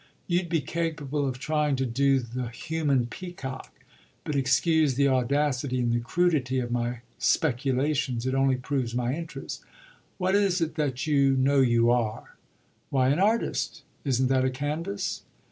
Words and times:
"You'd 0.25 0.49
be 0.49 0.61
capable 0.61 1.27
of 1.27 1.37
trying 1.37 1.75
to 1.75 1.85
'do' 1.85 2.21
the 2.21 2.47
human 2.49 3.05
peacock. 3.05 3.71
But 4.23 4.35
excuse 4.35 4.95
the 4.95 5.07
audacity 5.07 5.79
and 5.79 5.93
the 5.93 5.99
crudity 5.99 6.57
of 6.57 6.71
my 6.71 7.01
speculations 7.19 8.25
it 8.25 8.33
only 8.33 8.55
proves 8.55 8.95
my 8.95 9.13
interest. 9.13 9.61
What 10.17 10.33
is 10.33 10.59
it 10.59 10.73
that 10.73 11.05
you 11.05 11.37
know 11.37 11.61
you 11.61 11.91
are?" 11.91 12.35
"Why, 12.89 13.09
an 13.09 13.19
artist. 13.19 13.83
Isn't 14.03 14.29
that 14.29 14.43
a 14.43 14.49
canvas?" 14.49 15.21